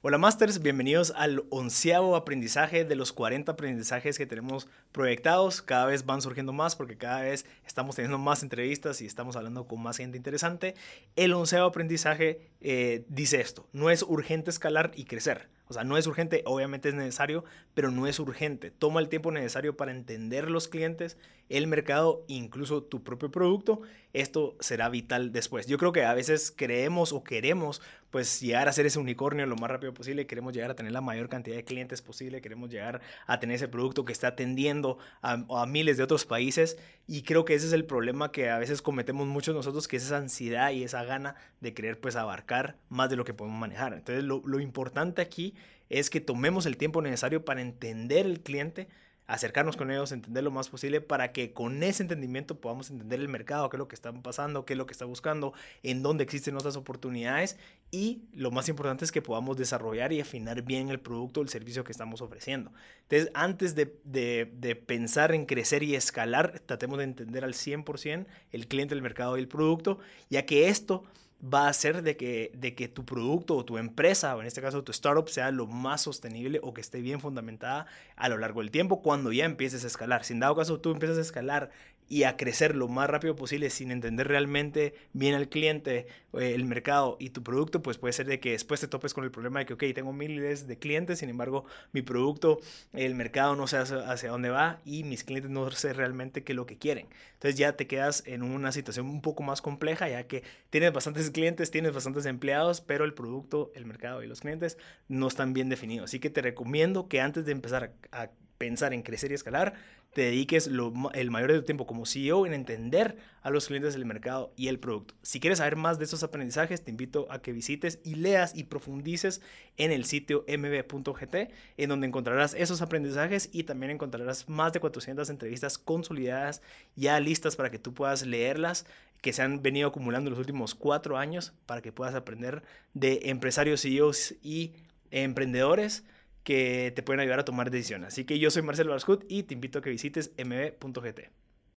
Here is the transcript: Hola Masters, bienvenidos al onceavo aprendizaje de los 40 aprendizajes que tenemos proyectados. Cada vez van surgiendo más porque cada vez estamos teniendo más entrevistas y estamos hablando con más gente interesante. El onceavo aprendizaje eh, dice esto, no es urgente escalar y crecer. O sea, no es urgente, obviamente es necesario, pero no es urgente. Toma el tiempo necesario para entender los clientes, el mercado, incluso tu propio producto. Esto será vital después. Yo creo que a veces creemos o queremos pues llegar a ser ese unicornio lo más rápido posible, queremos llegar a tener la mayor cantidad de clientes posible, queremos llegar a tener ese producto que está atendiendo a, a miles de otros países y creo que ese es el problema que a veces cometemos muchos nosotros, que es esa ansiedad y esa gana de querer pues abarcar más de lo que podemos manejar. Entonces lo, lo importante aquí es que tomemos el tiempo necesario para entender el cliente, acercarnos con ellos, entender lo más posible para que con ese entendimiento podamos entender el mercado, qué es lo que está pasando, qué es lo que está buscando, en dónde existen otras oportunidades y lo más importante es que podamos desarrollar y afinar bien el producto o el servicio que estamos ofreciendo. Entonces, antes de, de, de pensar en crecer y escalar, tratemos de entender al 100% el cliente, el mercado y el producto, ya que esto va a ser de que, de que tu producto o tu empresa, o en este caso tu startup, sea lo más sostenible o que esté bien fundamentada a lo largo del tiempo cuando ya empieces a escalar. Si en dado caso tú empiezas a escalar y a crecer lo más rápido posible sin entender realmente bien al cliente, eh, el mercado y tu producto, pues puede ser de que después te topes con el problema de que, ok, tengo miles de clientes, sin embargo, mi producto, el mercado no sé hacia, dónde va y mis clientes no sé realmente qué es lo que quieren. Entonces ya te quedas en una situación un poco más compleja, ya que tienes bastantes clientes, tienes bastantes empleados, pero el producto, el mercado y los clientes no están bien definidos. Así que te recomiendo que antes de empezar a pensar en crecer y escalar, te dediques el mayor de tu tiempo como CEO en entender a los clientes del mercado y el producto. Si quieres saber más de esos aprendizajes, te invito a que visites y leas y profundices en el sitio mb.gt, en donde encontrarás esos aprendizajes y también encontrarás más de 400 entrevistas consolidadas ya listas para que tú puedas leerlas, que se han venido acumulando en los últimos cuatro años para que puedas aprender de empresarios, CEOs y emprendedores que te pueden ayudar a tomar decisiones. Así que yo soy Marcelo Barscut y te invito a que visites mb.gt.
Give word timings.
Hola 0.00 0.16
Masters, 0.16 0.62
bienvenidos 0.62 1.12
al 1.16 1.42
onceavo 1.50 2.14
aprendizaje 2.14 2.84
de 2.84 2.94
los 2.94 3.12
40 3.12 3.50
aprendizajes 3.50 4.16
que 4.16 4.26
tenemos 4.26 4.68
proyectados. 4.92 5.60
Cada 5.60 5.86
vez 5.86 6.06
van 6.06 6.22
surgiendo 6.22 6.52
más 6.52 6.76
porque 6.76 6.96
cada 6.96 7.22
vez 7.22 7.44
estamos 7.66 7.96
teniendo 7.96 8.16
más 8.16 8.44
entrevistas 8.44 9.00
y 9.00 9.06
estamos 9.06 9.34
hablando 9.34 9.66
con 9.66 9.82
más 9.82 9.96
gente 9.96 10.16
interesante. 10.16 10.76
El 11.16 11.32
onceavo 11.34 11.66
aprendizaje 11.66 12.48
eh, 12.60 13.06
dice 13.08 13.40
esto, 13.40 13.66
no 13.72 13.90
es 13.90 14.04
urgente 14.04 14.50
escalar 14.50 14.92
y 14.94 15.04
crecer. 15.04 15.48
O 15.68 15.74
sea, 15.74 15.84
no 15.84 15.96
es 15.96 16.06
urgente, 16.06 16.42
obviamente 16.46 16.88
es 16.88 16.94
necesario, 16.94 17.44
pero 17.74 17.90
no 17.90 18.06
es 18.06 18.18
urgente. 18.18 18.70
Toma 18.70 19.00
el 19.00 19.08
tiempo 19.08 19.30
necesario 19.30 19.76
para 19.76 19.90
entender 19.90 20.50
los 20.50 20.68
clientes, 20.68 21.16
el 21.48 21.66
mercado, 21.66 22.24
incluso 22.26 22.82
tu 22.82 23.02
propio 23.02 23.30
producto. 23.30 23.82
Esto 24.12 24.56
será 24.60 24.88
vital 24.88 25.32
después. 25.32 25.66
Yo 25.66 25.78
creo 25.78 25.92
que 25.92 26.04
a 26.04 26.14
veces 26.14 26.52
creemos 26.54 27.12
o 27.12 27.22
queremos 27.22 27.82
pues 28.10 28.40
llegar 28.40 28.68
a 28.68 28.72
ser 28.72 28.86
ese 28.86 28.98
unicornio 28.98 29.44
lo 29.44 29.56
más 29.56 29.70
rápido 29.70 29.92
posible, 29.92 30.26
queremos 30.26 30.54
llegar 30.54 30.70
a 30.70 30.74
tener 30.74 30.92
la 30.92 31.02
mayor 31.02 31.28
cantidad 31.28 31.56
de 31.56 31.64
clientes 31.64 32.00
posible, 32.00 32.40
queremos 32.40 32.70
llegar 32.70 33.02
a 33.26 33.38
tener 33.38 33.56
ese 33.56 33.68
producto 33.68 34.06
que 34.06 34.12
está 34.12 34.28
atendiendo 34.28 34.96
a, 35.20 35.44
a 35.62 35.66
miles 35.66 35.98
de 35.98 36.04
otros 36.04 36.24
países 36.24 36.78
y 37.10 37.22
creo 37.22 37.46
que 37.46 37.54
ese 37.54 37.66
es 37.66 37.72
el 37.72 37.86
problema 37.86 38.30
que 38.30 38.50
a 38.50 38.58
veces 38.58 38.82
cometemos 38.82 39.26
muchos 39.26 39.54
nosotros, 39.54 39.88
que 39.88 39.96
es 39.96 40.04
esa 40.04 40.18
ansiedad 40.18 40.72
y 40.72 40.84
esa 40.84 41.04
gana 41.04 41.36
de 41.60 41.72
querer 41.72 41.98
pues 41.98 42.16
abarcar 42.16 42.76
más 42.90 43.08
de 43.08 43.16
lo 43.16 43.24
que 43.24 43.32
podemos 43.32 43.58
manejar. 43.58 43.94
Entonces 43.94 44.22
lo, 44.24 44.42
lo 44.44 44.60
importante 44.60 45.22
aquí 45.22 45.54
es 45.88 46.10
que 46.10 46.20
tomemos 46.20 46.66
el 46.66 46.76
tiempo 46.76 47.00
necesario 47.00 47.46
para 47.46 47.62
entender 47.62 48.26
el 48.26 48.40
cliente, 48.40 48.88
acercarnos 49.26 49.78
con 49.78 49.90
ellos, 49.90 50.12
entender 50.12 50.44
lo 50.44 50.50
más 50.50 50.68
posible 50.68 51.00
para 51.00 51.32
que 51.32 51.54
con 51.54 51.82
ese 51.82 52.02
entendimiento 52.02 52.60
podamos 52.60 52.90
entender 52.90 53.20
el 53.20 53.28
mercado, 53.28 53.70
qué 53.70 53.76
es 53.76 53.78
lo 53.78 53.88
que 53.88 53.94
está 53.94 54.12
pasando, 54.12 54.66
qué 54.66 54.74
es 54.74 54.78
lo 54.78 54.84
que 54.84 54.92
está 54.92 55.06
buscando, 55.06 55.54
en 55.82 56.02
dónde 56.02 56.24
existen 56.24 56.56
otras 56.56 56.76
oportunidades 56.76 57.56
y 57.90 58.22
lo 58.34 58.50
más 58.50 58.68
importante 58.68 59.04
es 59.04 59.12
que 59.12 59.22
podamos 59.22 59.56
desarrollar 59.56 60.12
y 60.12 60.20
afinar 60.20 60.62
bien 60.62 60.90
el 60.90 61.00
producto 61.00 61.40
o 61.40 61.42
el 61.42 61.48
servicio 61.48 61.84
que 61.84 61.92
estamos 61.92 62.20
ofreciendo. 62.20 62.72
Entonces, 63.02 63.30
antes 63.34 63.74
de, 63.74 63.98
de, 64.04 64.52
de 64.56 64.76
pensar 64.76 65.32
en 65.32 65.46
crecer 65.46 65.82
y 65.82 65.94
escalar, 65.94 66.60
tratemos 66.66 66.98
de 66.98 67.04
entender 67.04 67.44
al 67.44 67.54
100% 67.54 68.26
el 68.52 68.68
cliente, 68.68 68.94
el 68.94 69.02
mercado 69.02 69.36
y 69.36 69.40
el 69.40 69.48
producto, 69.48 69.98
ya 70.28 70.44
que 70.44 70.68
esto 70.68 71.04
va 71.42 71.68
a 71.68 71.72
ser 71.72 72.02
de 72.02 72.16
que, 72.16 72.50
de 72.54 72.74
que 72.74 72.88
tu 72.88 73.04
producto 73.04 73.56
o 73.56 73.64
tu 73.64 73.78
empresa, 73.78 74.34
o 74.36 74.40
en 74.40 74.46
este 74.46 74.60
caso 74.60 74.82
tu 74.82 74.92
startup, 74.92 75.28
sea 75.28 75.50
lo 75.50 75.66
más 75.66 76.02
sostenible 76.02 76.60
o 76.62 76.74
que 76.74 76.80
esté 76.80 77.00
bien 77.00 77.20
fundamentada 77.20 77.86
a 78.16 78.28
lo 78.28 78.38
largo 78.38 78.60
del 78.60 78.70
tiempo 78.70 79.02
cuando 79.02 79.32
ya 79.32 79.44
empieces 79.44 79.84
a 79.84 79.86
escalar. 79.86 80.24
Si 80.24 80.32
en 80.32 80.40
dado 80.40 80.56
caso 80.56 80.80
tú 80.80 80.90
empiezas 80.90 81.18
a 81.18 81.22
escalar 81.22 81.70
y 82.08 82.22
a 82.22 82.36
crecer 82.36 82.74
lo 82.74 82.88
más 82.88 83.08
rápido 83.08 83.36
posible 83.36 83.70
sin 83.70 83.90
entender 83.90 84.28
realmente 84.28 84.94
bien 85.12 85.34
al 85.34 85.48
cliente, 85.48 86.06
eh, 86.34 86.54
el 86.54 86.64
mercado 86.64 87.16
y 87.20 87.30
tu 87.30 87.42
producto, 87.42 87.82
pues 87.82 87.98
puede 87.98 88.12
ser 88.12 88.26
de 88.26 88.40
que 88.40 88.52
después 88.52 88.80
te 88.80 88.88
topes 88.88 89.12
con 89.12 89.24
el 89.24 89.30
problema 89.30 89.60
de 89.60 89.66
que, 89.66 89.74
ok, 89.74 89.84
tengo 89.94 90.12
miles 90.12 90.66
de 90.66 90.78
clientes, 90.78 91.18
sin 91.18 91.28
embargo, 91.28 91.64
mi 91.92 92.02
producto, 92.02 92.60
el 92.92 93.14
mercado 93.14 93.56
no 93.56 93.66
sé 93.66 93.76
hacia, 93.76 94.30
dónde 94.30 94.48
va 94.48 94.80
y 94.84 95.04
mis 95.04 95.24
clientes 95.24 95.50
no 95.50 95.70
sé 95.70 95.92
realmente 95.92 96.44
qué 96.44 96.52
es 96.52 96.56
lo 96.56 96.66
que 96.66 96.78
quieren. 96.78 97.06
Entonces 97.34 97.58
ya 97.58 97.74
te 97.74 97.86
quedas 97.86 98.22
en 98.26 98.42
una 98.42 98.72
situación 98.72 99.06
un 99.06 99.20
poco 99.20 99.42
más 99.42 99.60
compleja, 99.60 100.08
ya 100.08 100.26
que 100.26 100.42
tienes 100.70 100.92
bastantes 100.92 101.30
clientes, 101.30 101.70
tienes 101.70 101.92
bastantes 101.92 102.26
empleados, 102.26 102.80
pero 102.80 103.04
el 103.04 103.14
producto, 103.14 103.70
el 103.74 103.84
mercado 103.84 104.22
y 104.22 104.26
los 104.26 104.40
clientes 104.40 104.78
no 105.08 105.28
están 105.28 105.52
bien 105.52 105.68
definidos. 105.68 106.10
Así 106.10 106.20
que 106.20 106.30
te 106.30 106.42
recomiendo 106.42 107.08
que 107.08 107.20
antes 107.20 107.44
de 107.44 107.52
empezar 107.52 107.92
a 108.12 108.30
pensar 108.58 108.92
en 108.92 109.02
crecer 109.02 109.30
y 109.30 109.34
escalar, 109.34 109.74
te 110.12 110.22
dediques 110.22 110.66
el 110.66 111.30
mayor 111.30 111.52
de 111.52 111.58
tu 111.60 111.64
tiempo 111.64 111.86
como 111.86 112.06
CEO 112.06 112.44
en 112.46 112.52
entender 112.52 113.16
a 113.42 113.50
los 113.50 113.68
clientes 113.68 113.94
del 113.94 114.04
mercado 114.04 114.52
y 114.56 114.68
el 114.68 114.80
producto. 114.80 115.14
Si 115.22 115.38
quieres 115.38 115.58
saber 115.58 115.76
más 115.76 115.98
de 115.98 116.06
esos 116.06 116.22
aprendizajes, 116.22 116.82
te 116.82 116.90
invito 116.90 117.28
a 117.30 117.40
que 117.40 117.52
visites 117.52 118.00
y 118.04 118.16
leas 118.16 118.56
y 118.56 118.64
profundices 118.64 119.40
en 119.76 119.92
el 119.92 120.04
sitio 120.04 120.44
mb.gt, 120.48 121.52
en 121.76 121.88
donde 121.88 122.06
encontrarás 122.06 122.54
esos 122.54 122.82
aprendizajes 122.82 123.48
y 123.52 123.62
también 123.62 123.92
encontrarás 123.92 124.48
más 124.48 124.72
de 124.72 124.80
400 124.80 125.30
entrevistas 125.30 125.78
consolidadas 125.78 126.62
ya 126.96 127.20
listas 127.20 127.54
para 127.54 127.70
que 127.70 127.78
tú 127.78 127.94
puedas 127.94 128.26
leerlas, 128.26 128.86
que 129.20 129.32
se 129.32 129.42
han 129.42 129.62
venido 129.62 129.88
acumulando 129.88 130.28
en 130.28 130.32
los 130.32 130.40
últimos 130.40 130.74
cuatro 130.74 131.16
años 131.16 131.52
para 131.66 131.82
que 131.82 131.92
puedas 131.92 132.14
aprender 132.14 132.62
de 132.94 133.20
empresarios, 133.24 133.82
CEOs 133.82 134.34
y 134.42 134.72
emprendedores 135.10 136.04
que 136.44 136.92
te 136.94 137.02
pueden 137.02 137.20
ayudar 137.20 137.40
a 137.40 137.44
tomar 137.44 137.70
decisiones. 137.70 138.08
Así 138.08 138.24
que 138.24 138.38
yo 138.38 138.50
soy 138.50 138.62
Marcelo 138.62 138.90
Barscut 138.90 139.24
y 139.28 139.42
te 139.44 139.54
invito 139.54 139.78
a 139.78 139.82
que 139.82 139.90
visites 139.90 140.32
mb.gt. 140.38 141.47